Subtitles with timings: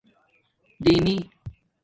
[0.83, 1.17] دِیمی